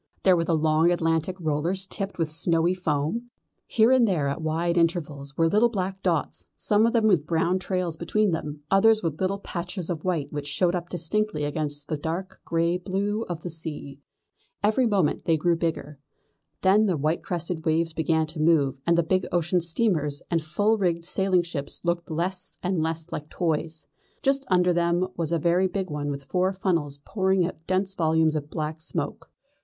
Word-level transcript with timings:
There 0.23 0.35
were 0.35 0.43
the 0.45 0.57
long 0.57 0.89
Atlantic 0.89 1.35
rollers 1.39 1.85
tipped 1.85 2.17
with 2.17 2.31
snowy 2.31 2.73
foam. 2.73 3.29
Here 3.67 3.91
and 3.91 4.07
there 4.07 4.27
at 4.29 4.41
wide 4.41 4.75
intervals 4.75 5.37
were 5.37 5.47
little 5.47 5.69
black 5.69 6.01
dots, 6.01 6.45
some 6.55 6.87
of 6.87 6.93
them 6.93 7.05
with 7.05 7.27
brown 7.27 7.59
trails 7.59 7.97
behind 7.97 8.33
them, 8.33 8.63
others 8.71 9.03
with 9.03 9.21
little 9.21 9.37
patches 9.37 9.91
of 9.91 10.03
white 10.03 10.33
which 10.33 10.47
showed 10.47 10.73
up 10.73 10.89
distinctly 10.89 11.43
against 11.43 11.87
the 11.87 11.97
dark 11.97 12.41
grey 12.45 12.79
blue 12.79 13.25
of 13.29 13.41
the 13.41 13.49
sea. 13.51 13.99
Every 14.63 14.87
moment 14.87 15.25
they 15.25 15.37
grew 15.37 15.55
bigger. 15.55 15.99
Then 16.63 16.87
the 16.87 16.97
white 16.97 17.21
crested 17.21 17.63
waves 17.63 17.93
began 17.93 18.25
to 18.25 18.39
move, 18.41 18.81
and 18.87 18.97
the 18.97 19.03
big 19.03 19.27
ocean 19.31 19.61
steamers 19.61 20.23
and 20.31 20.41
full 20.41 20.79
rigged 20.79 21.05
sailing 21.05 21.43
ships 21.43 21.79
looked 21.85 22.09
less 22.09 22.57
and 22.63 22.81
less 22.81 23.11
like 23.11 23.29
toys. 23.29 23.85
Just 24.23 24.47
under 24.47 24.73
them 24.73 25.01
there 25.01 25.09
was 25.15 25.31
a 25.31 25.37
very 25.37 25.67
big 25.67 25.91
one 25.91 26.09
with 26.09 26.23
four 26.23 26.53
funnels 26.53 26.97
pouring 27.05 27.45
out 27.45 27.67
dense 27.67 27.93
volumes 27.93 28.35
of 28.35 28.49
black 28.49 28.81
smoke. 28.81 29.29